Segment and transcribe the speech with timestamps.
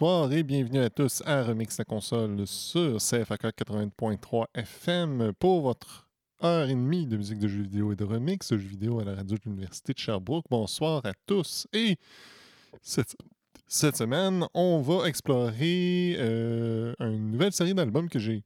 [0.00, 6.08] Bonsoir et bienvenue à tous à Remix la console sur CFAK 80.3 FM pour votre
[6.44, 9.04] heure et demie de musique de jeux vidéo et de remix de jeux vidéo à
[9.04, 10.44] la radio de l'Université de Sherbrooke.
[10.48, 11.96] Bonsoir à tous et
[12.80, 13.16] cette,
[13.66, 18.44] semaine, on va explorer euh, une nouvelle série d'albums que j'ai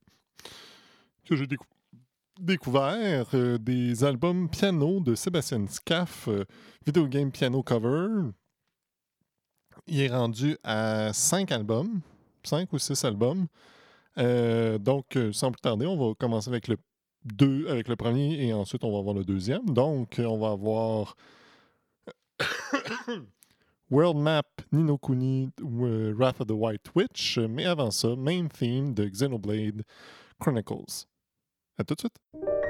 [2.40, 6.46] découvert, euh, des albums piano de Sébastien Scaff, euh,
[6.86, 8.30] Video Game Piano Cover,
[9.86, 12.00] il est rendu à 5 albums,
[12.44, 13.46] 5 ou 6 albums.
[14.18, 16.76] Euh, donc, euh, sans plus tarder, on va commencer avec le,
[17.24, 19.64] deux, avec le premier et ensuite on va avoir le deuxième.
[19.66, 21.16] Donc, on va avoir
[23.90, 27.38] World Map, Nino Kuni, euh, Wrath of the White Witch.
[27.38, 29.82] Mais avant ça, main theme de Xenoblade
[30.38, 31.06] Chronicles.
[31.78, 32.61] À tout de suite.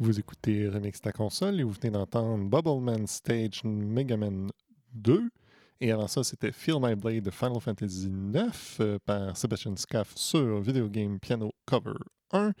[0.00, 4.50] Vous écoutez Remix ta console et vous venez d'entendre Bubbleman Stage Mega Man
[4.92, 5.30] 2.
[5.80, 10.12] Et avant ça, c'était Feel My Blade de Final Fantasy IX euh, par Sebastian Scaff
[10.16, 11.94] sur Video Game Piano Cover
[12.32, 12.52] 1.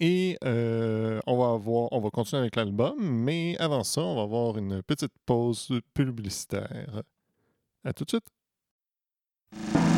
[0.00, 4.58] Et euh, on, va on va continuer avec l'album, mais avant ça, on va avoir
[4.58, 7.02] une petite pause publicitaire.
[7.84, 9.93] À tout de suite!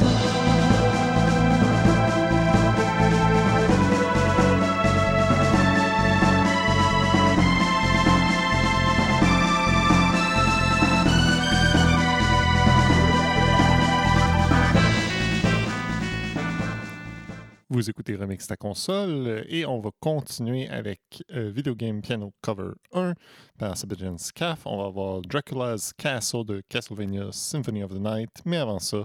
[17.69, 21.01] Vous écoutez Remix ta console et on va continuer avec
[21.33, 23.15] euh, Video Game Piano Cover 1
[23.59, 24.65] par Sebastian Scaff.
[24.67, 29.05] On va avoir Dracula's Castle de Castlevania Symphony of the Night, mais avant ça,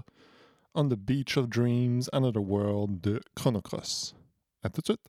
[0.76, 4.14] On the Beach of Dreams, Another World de Chrono Cross.
[4.62, 5.00] À tout de suite!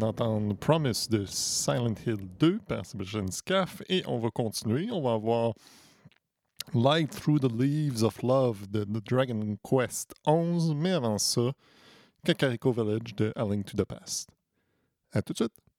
[0.00, 4.90] D'entendre Promise de Silent Hill 2 par Sebastian Scaff et on va continuer.
[4.90, 5.52] On va avoir
[6.74, 11.52] Light Through the Leaves of Love de, de Dragon Quest 11, mais avant ça,
[12.24, 14.30] Kakariko Village de A Link to the Past.
[15.12, 15.69] À tout de suite!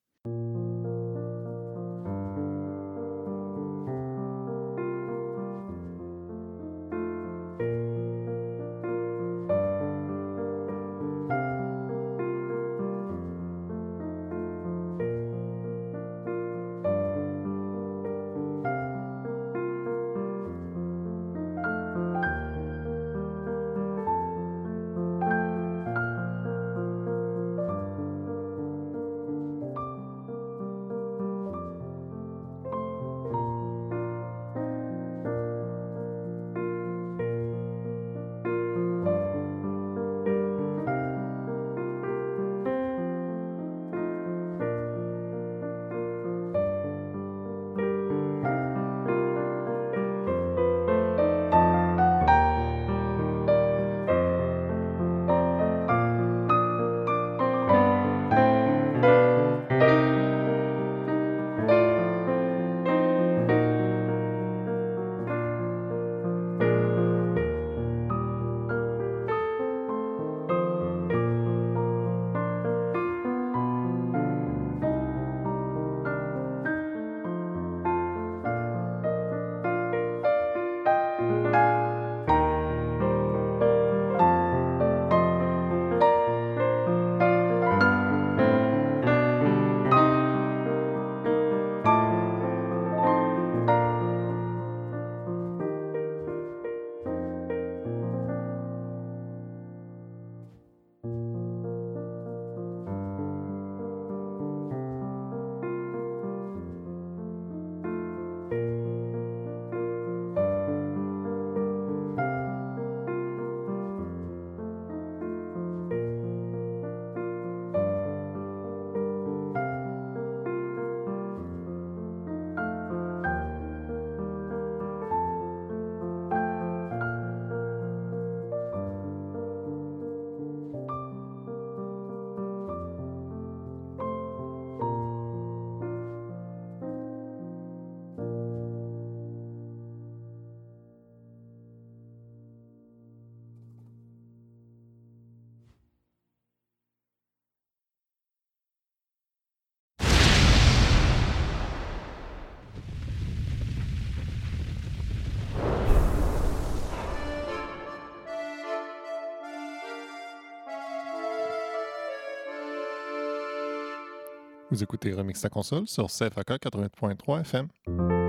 [164.71, 168.20] Vous écoutez Remix ta console sur CFAK 80.3 FM.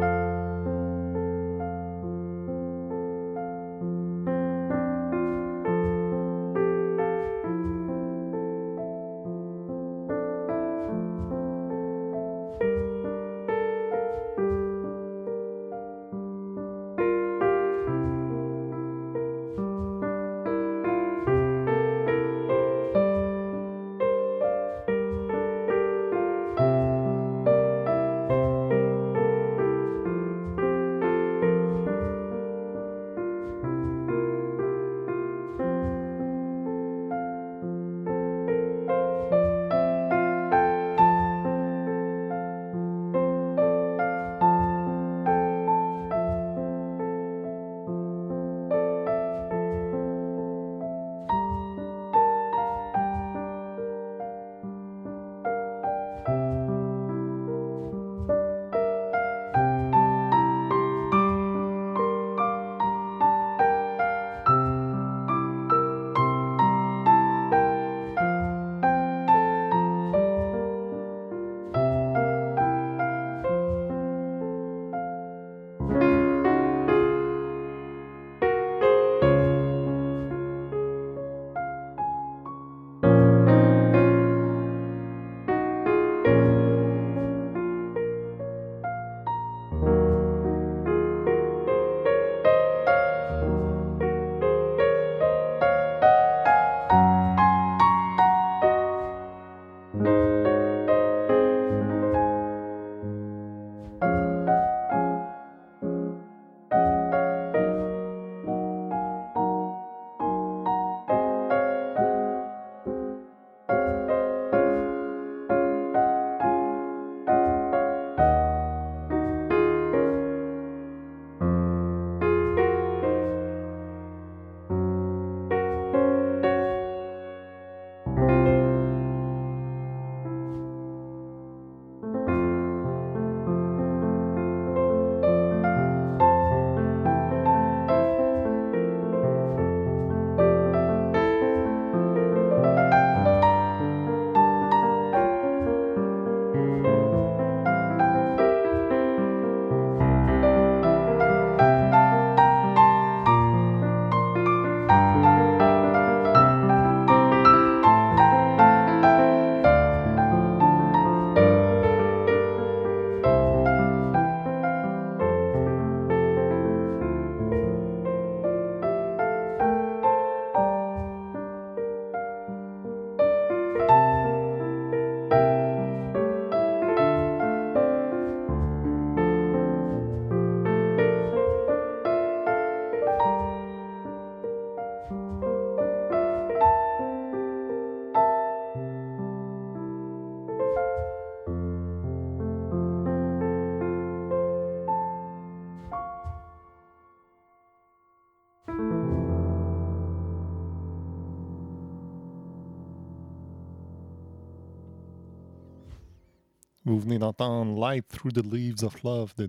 [206.92, 209.48] Vous venez d'entendre Light Through the Leaves of Love de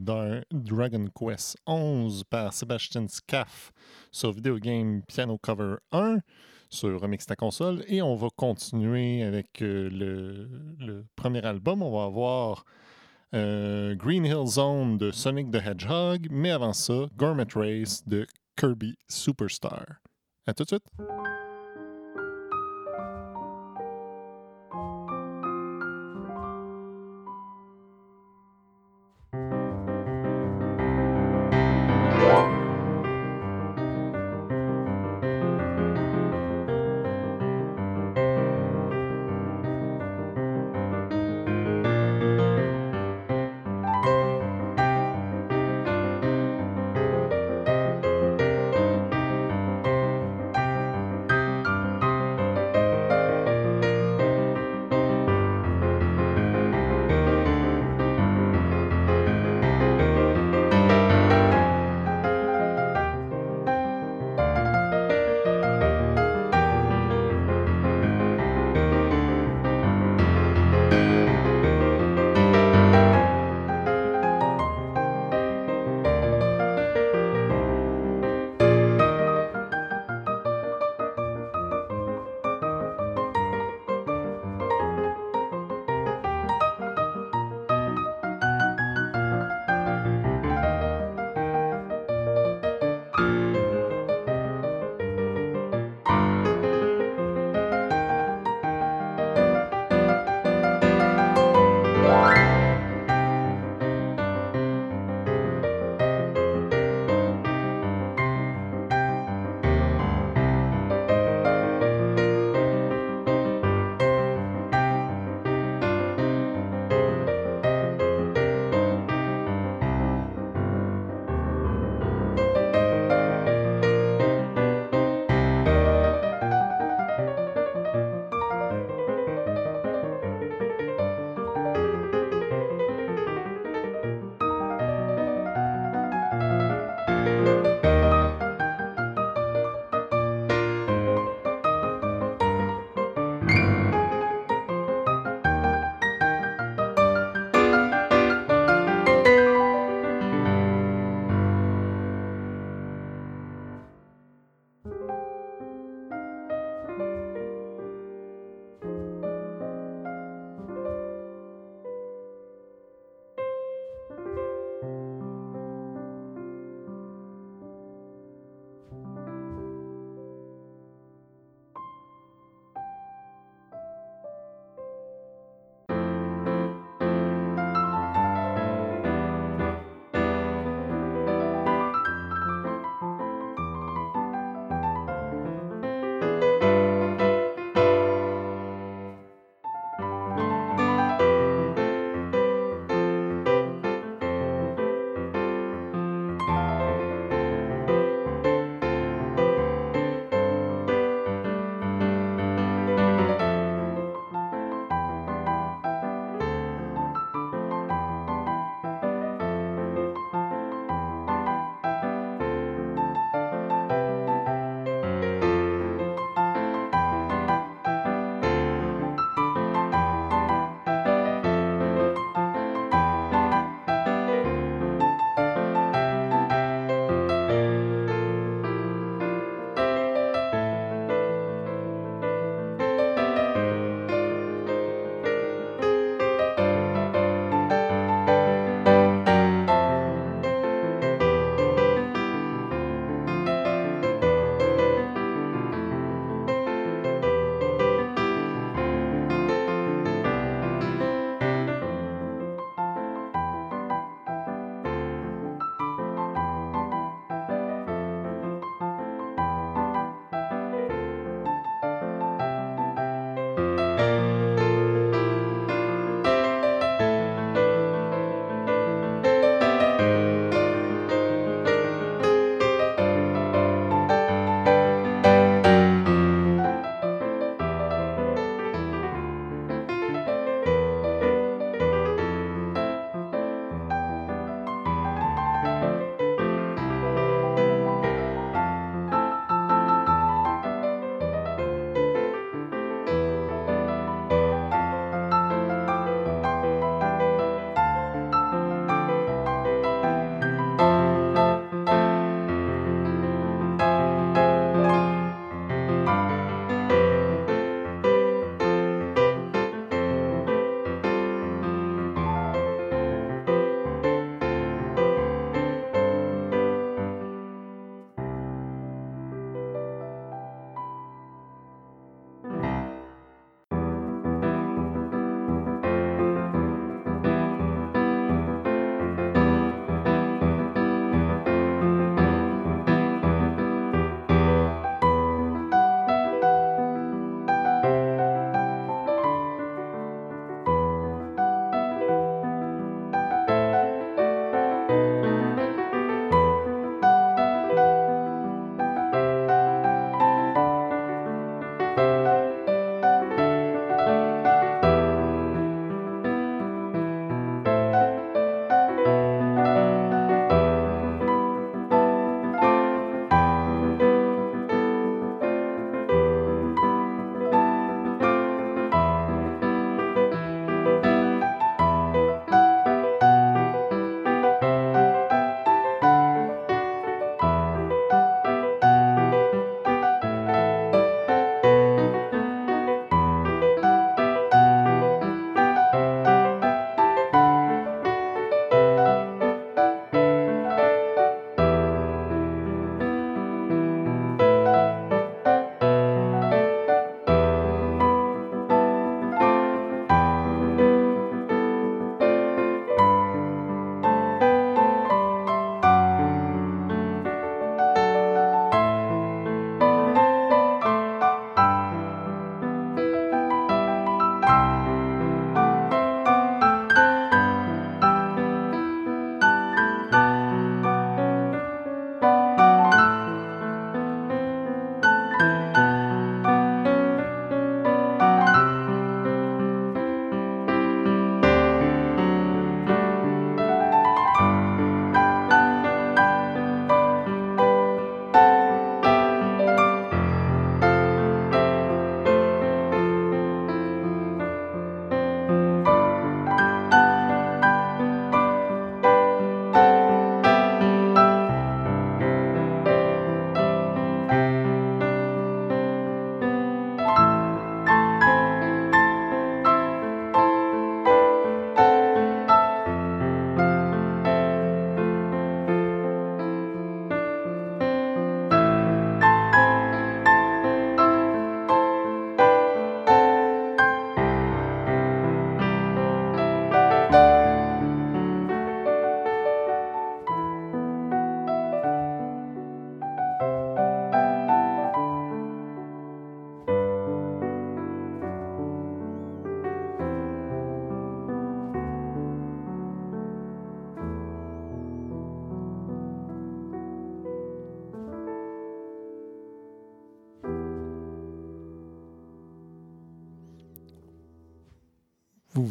[0.53, 3.73] Dragon Quest 11 par Sebastian Scaff
[4.13, 6.19] sur Video Game Piano Cover 1
[6.69, 7.84] sur Remix ta console.
[7.89, 9.89] Et on va continuer avec euh,
[10.79, 11.82] le, premier album.
[11.82, 12.63] On va avoir
[13.36, 18.25] euh, Green Hill Zone de Sonic the Hedgehog, mais avant ça, Gourmet Race de
[18.56, 19.84] Kirby Superstar.
[20.47, 21.23] À tout de suite!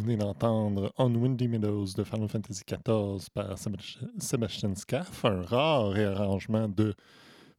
[0.03, 6.69] Venez d'entendre On Windy Meadows de Final Fantasy XIV par Sebastian Scaff, un rare réarrangement
[6.69, 6.95] de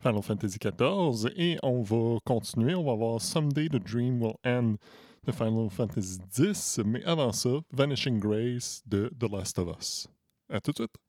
[0.01, 1.31] Final Fantasy XIV.
[1.37, 4.75] Et on va continuer, on va voir Someday the Dream Will End
[5.25, 6.79] de Final Fantasy X.
[6.85, 10.07] Mais avant ça, Vanishing Grace de The Last of Us.
[10.49, 11.02] À tout de suite!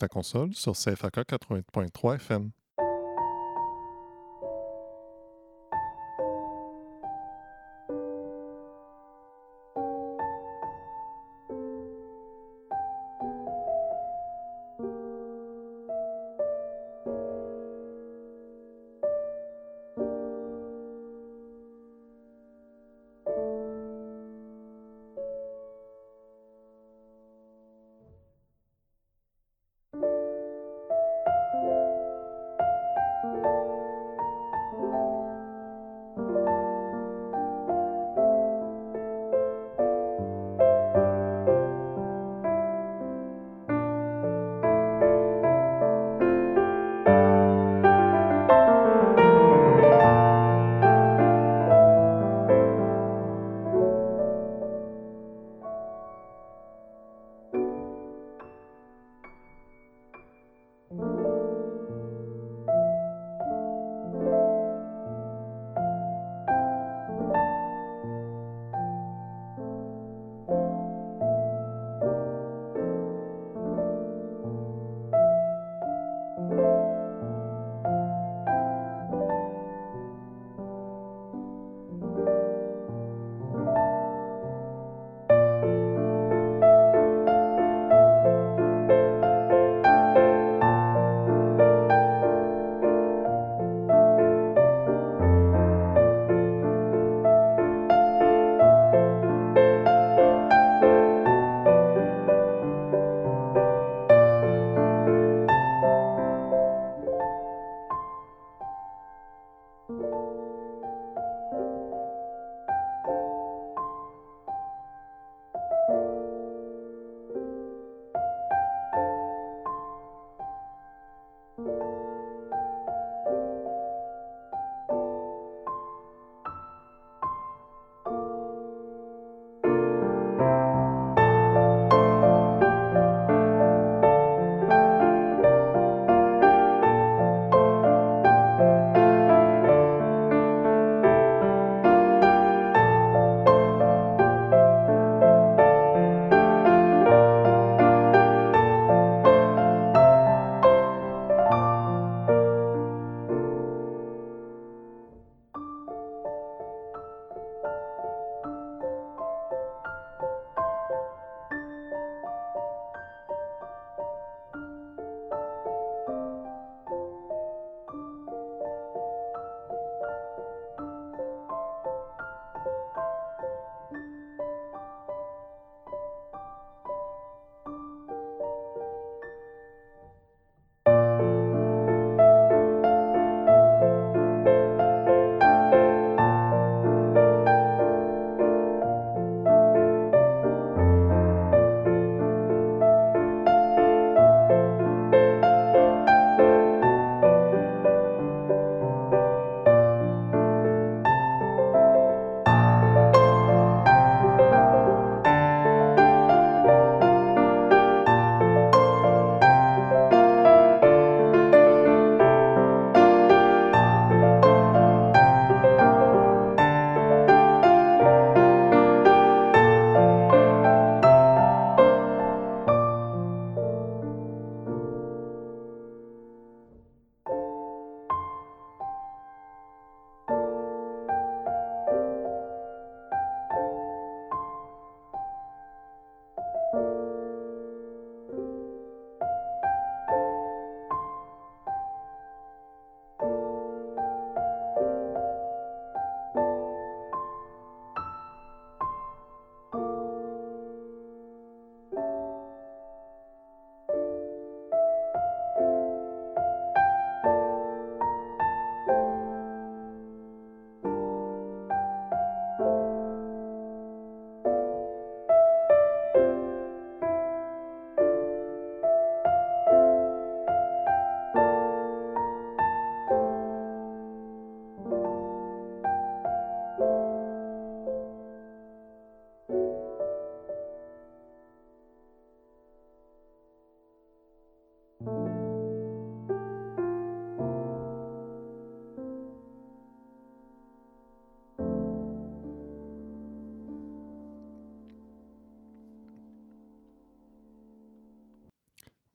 [0.00, 2.50] Ta console sur CFAK 80.3 FM.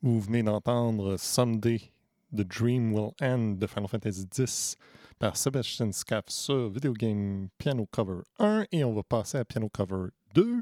[0.05, 1.79] Vous venez d'entendre Someday,
[2.31, 4.75] The Dream Will End de Final Fantasy X
[5.17, 9.67] par Sebastian Scaff sur Video Game Piano Cover 1 et on va passer à Piano
[9.67, 10.61] Cover 2.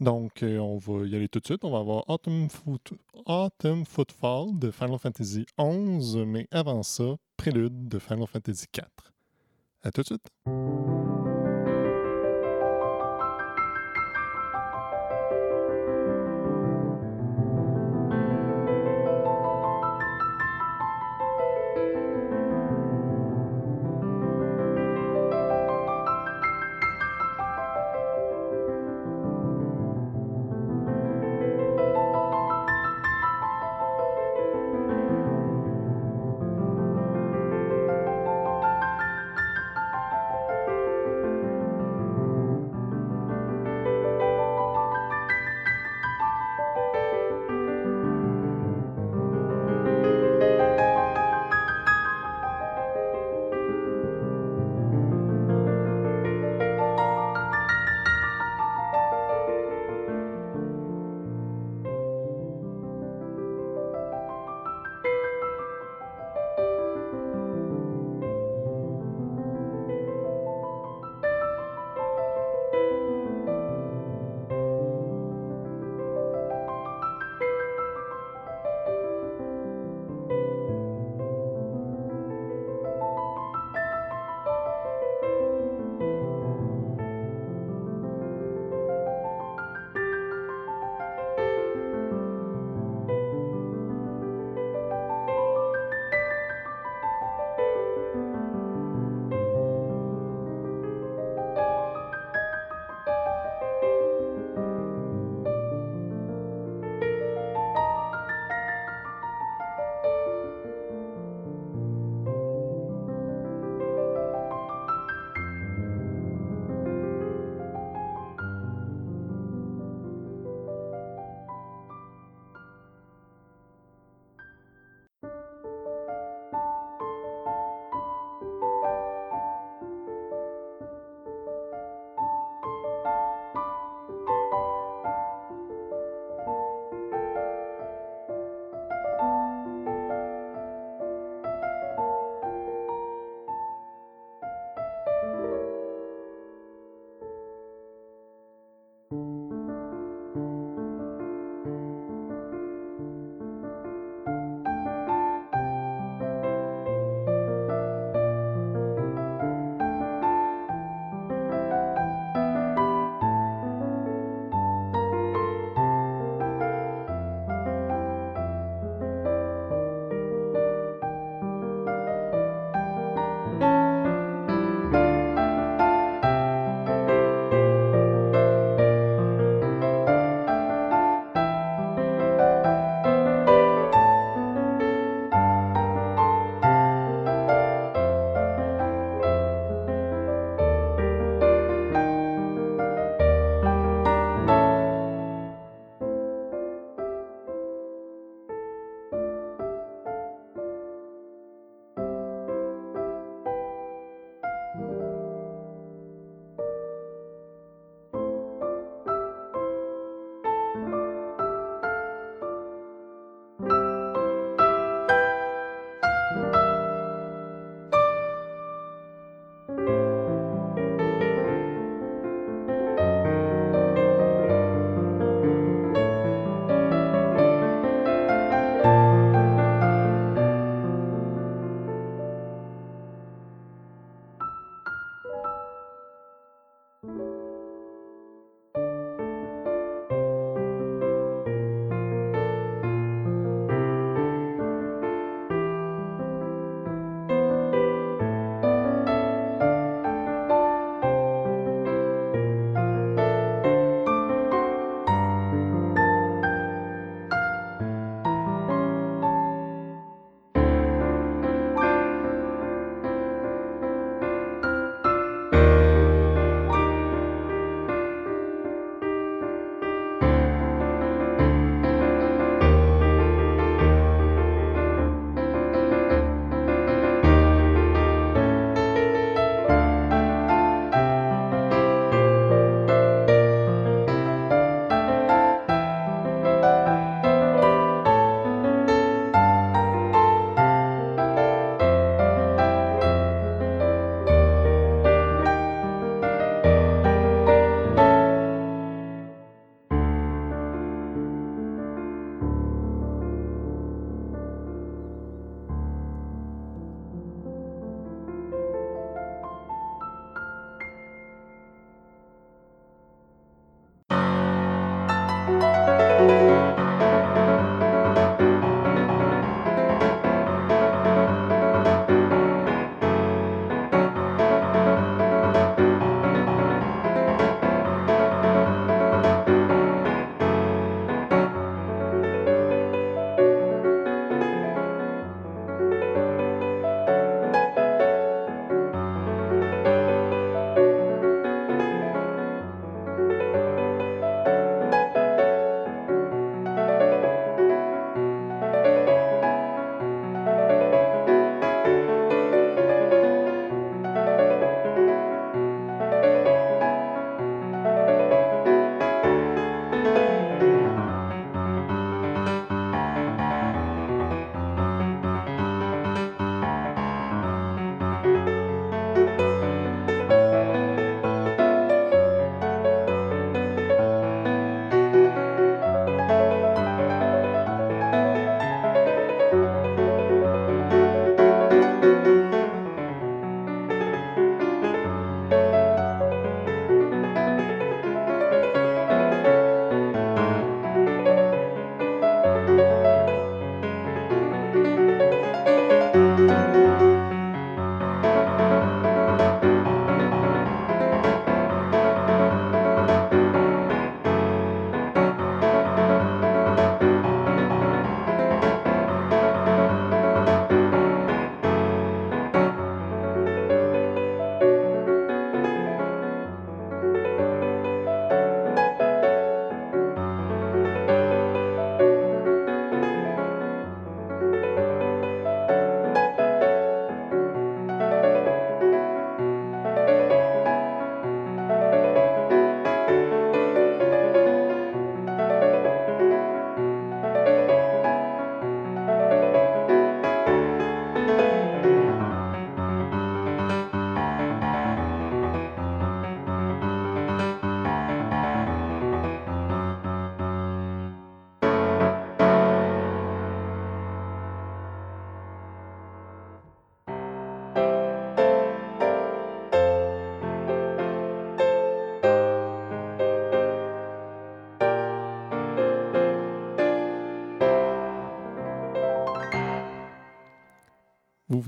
[0.00, 1.62] Donc, euh, on va y aller tout de suite.
[1.64, 7.88] On va avoir Autumn, Foot- Autumn Footfall de Final Fantasy 11, mais avant ça, Prélude
[7.88, 8.88] de Final Fantasy 4.
[9.84, 11.11] À tout de suite.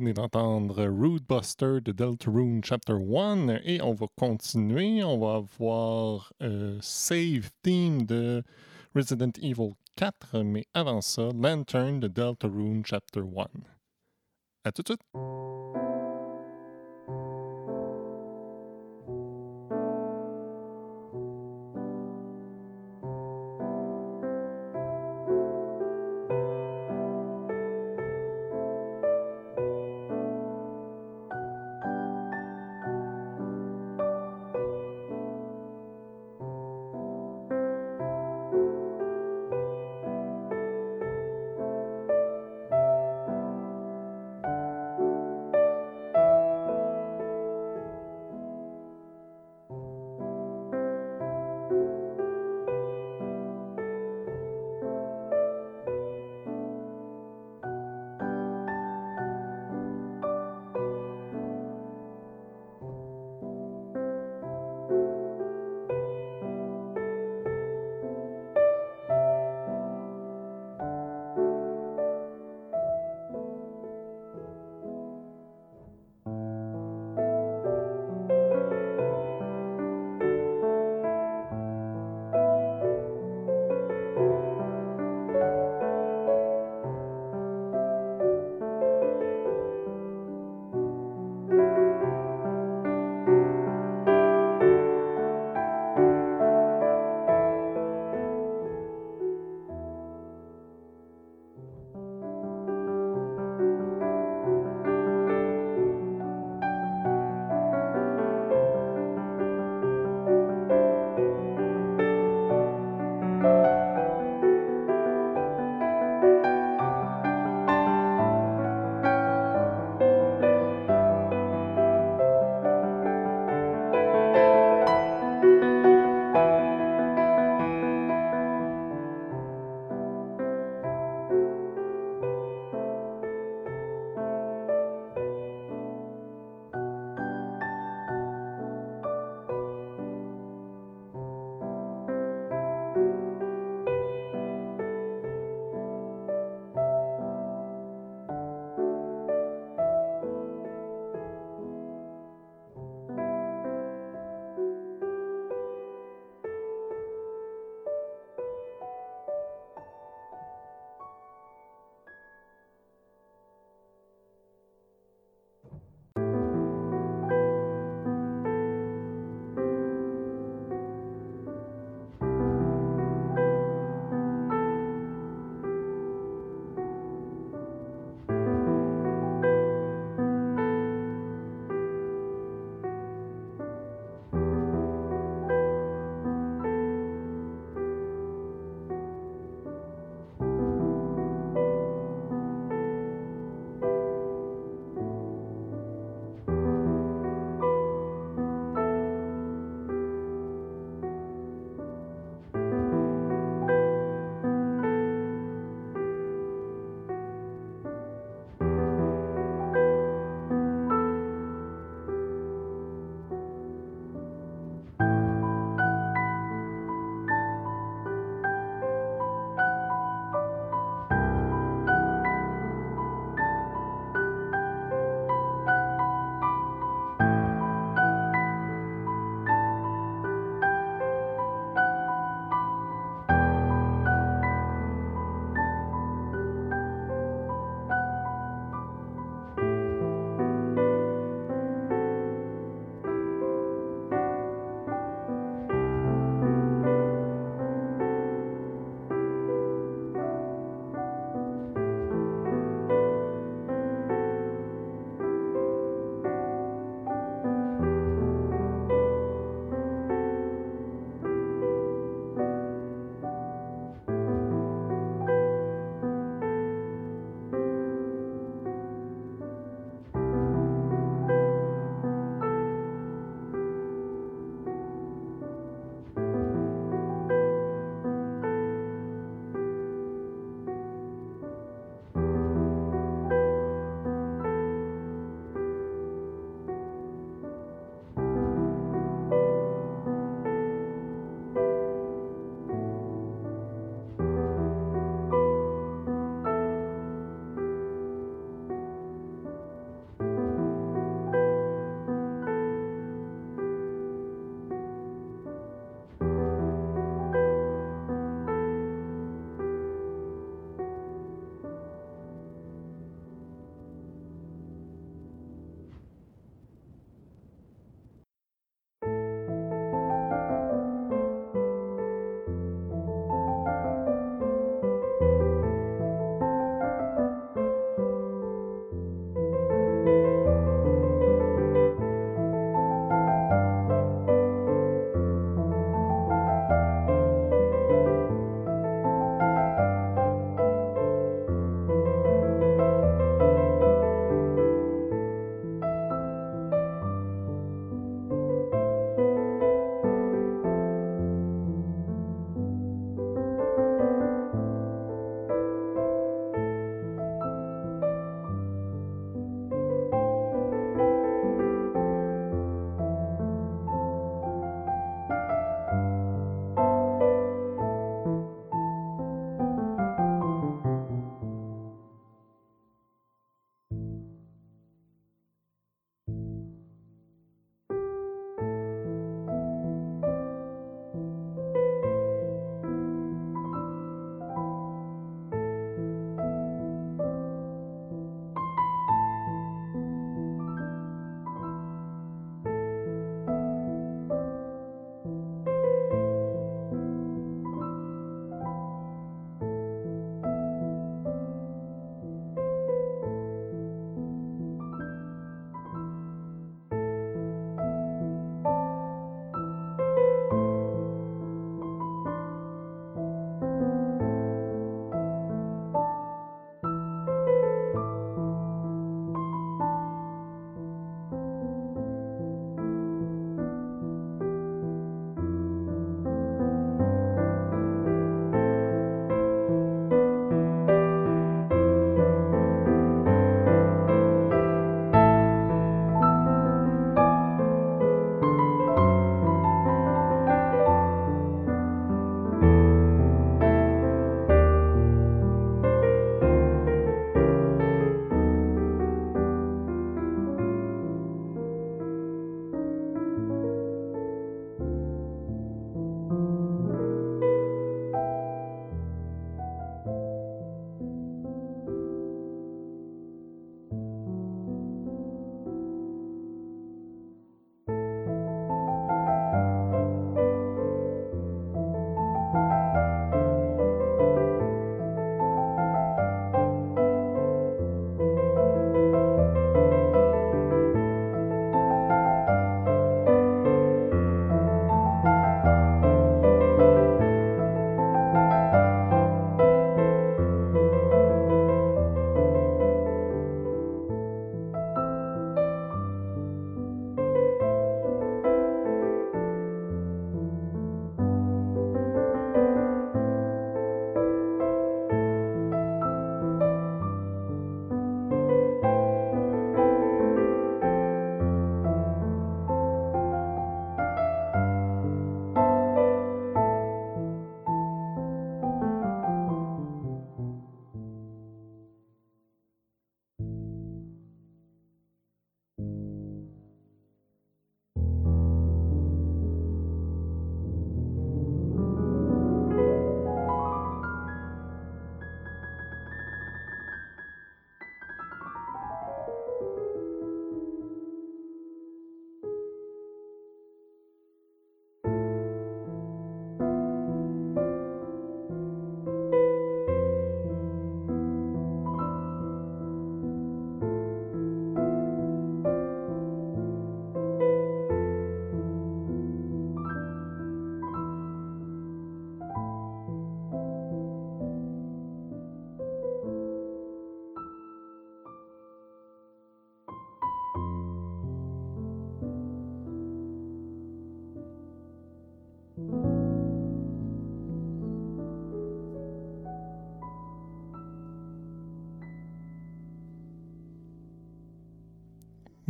[0.05, 5.02] Venez d'entendre Rude Buster de Deltarune Chapter 1 et on va continuer.
[5.02, 8.42] On va avoir euh, Save Theme de
[8.94, 13.46] Resident Evil 4, mais avant ça, Lantern de Deltarune Chapter 1.
[14.64, 15.43] À tout de suite!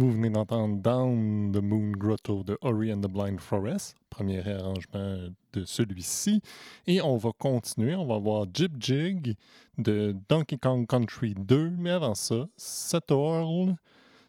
[0.05, 5.31] Vous venez d'entendre Down the Moon Grotto de Ori and the Blind Forest, premier arrangement
[5.55, 6.43] de celui-ci.
[6.87, 9.35] Et on va continuer, on va voir Jib Jig
[9.79, 13.77] de Donkey Kong Country 2, mais avant ça, Satorl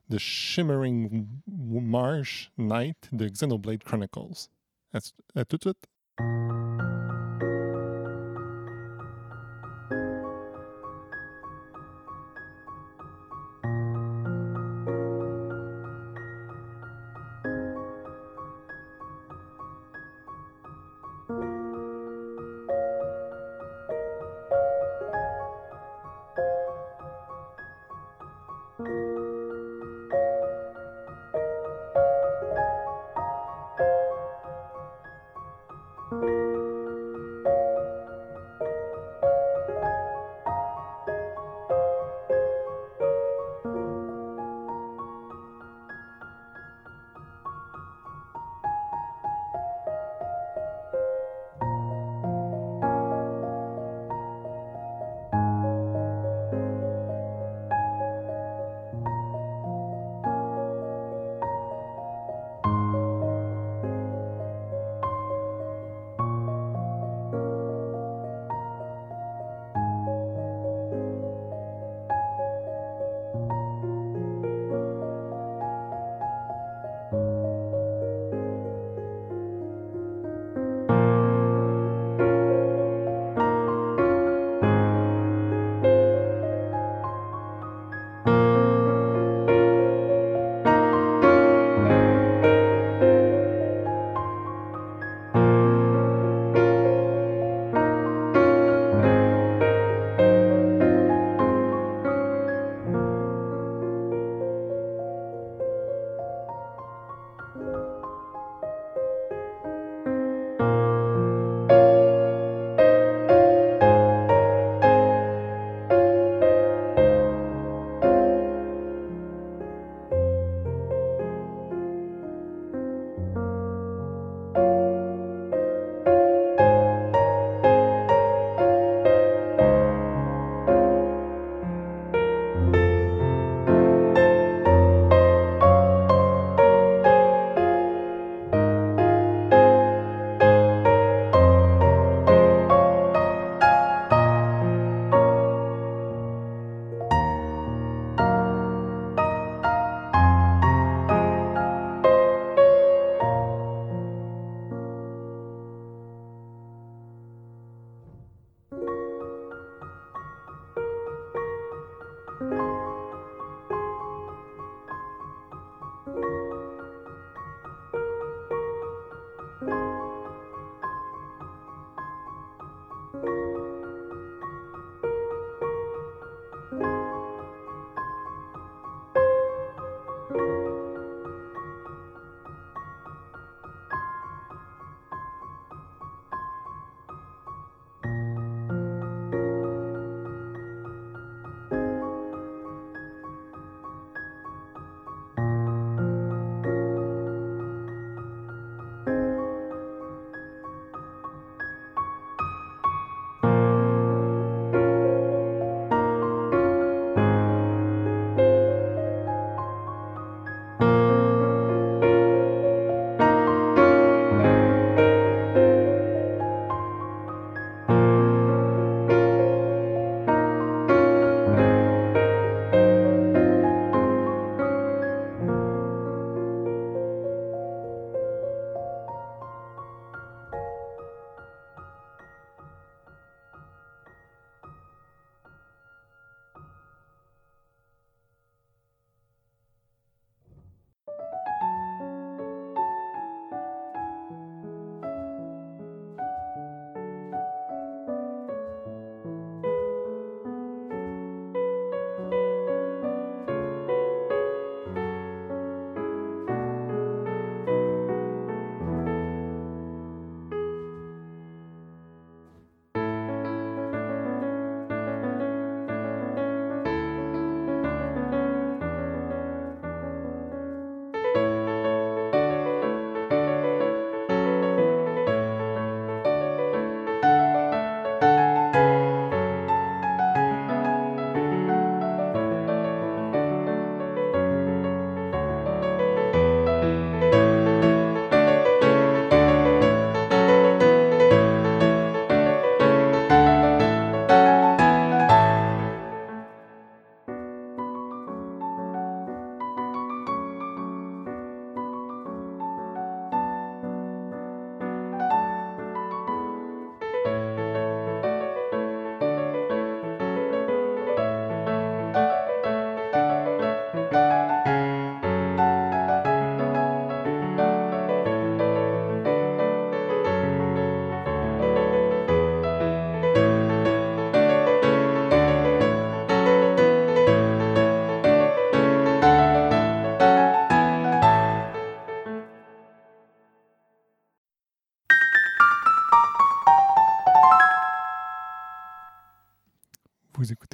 [0.08, 4.48] de Shimmering Marsh Night de Xenoblade Chronicles.
[4.94, 5.00] À,
[5.36, 5.90] à tout de suite!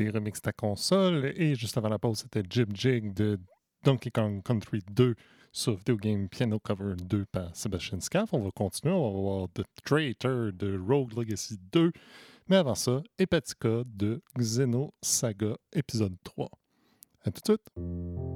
[0.02, 3.40] Vous écoutez Remix ta console et juste avant la pause, c'était Jib Jig de
[3.84, 5.15] Donkey Kong Country 2
[5.52, 8.34] sur Video Game Piano Cover 2 par Sébastien Scaff.
[8.34, 11.91] On va continuer, on va voir The Traitor de Rogue Legacy 2.
[12.48, 16.49] Mais avant ça, Hepatica de Xenosaga épisode 3.
[17.23, 18.31] À tout de suite!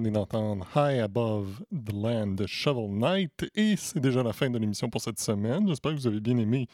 [0.00, 4.56] Venez d'entendre High Above the Land de Shovel Knight et c'est déjà la fin de
[4.56, 5.68] l'émission pour cette semaine.
[5.68, 6.66] J'espère que vous avez bien aimé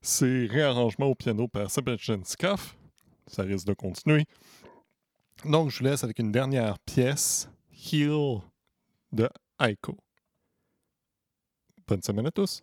[0.00, 2.76] ces réarrangements au piano par Sebastian Scaff.
[3.26, 4.24] Ça risque de continuer.
[5.44, 8.40] Donc, je vous laisse avec une dernière pièce, Heal
[9.12, 9.28] de
[9.60, 9.98] Aiko.
[11.86, 12.62] Bonne semaine à tous.